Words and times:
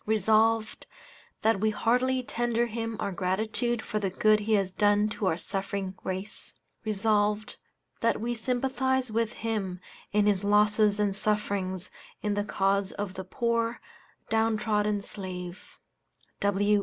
Resolved, 0.07 0.87
That 1.43 1.59
we 1.59 1.69
heartily 1.69 2.23
tender 2.23 2.65
him 2.65 2.97
our 2.99 3.11
gratitude 3.11 3.83
for 3.83 3.99
the 3.99 4.09
good 4.09 4.39
he 4.39 4.53
has 4.55 4.73
done 4.73 5.09
to 5.09 5.27
our 5.27 5.37
suffering 5.37 5.93
race. 6.03 6.55
Resolved, 6.83 7.57
That 7.99 8.19
we 8.19 8.33
sympathize 8.33 9.11
with 9.11 9.33
him 9.33 9.79
in 10.11 10.25
his 10.25 10.43
losses 10.43 10.99
and 10.99 11.15
sufferings 11.15 11.91
in 12.23 12.33
the 12.33 12.43
cause 12.43 12.91
of 12.93 13.13
the 13.13 13.23
poor, 13.23 13.79
down 14.27 14.57
trodden 14.57 15.03
slave. 15.03 15.77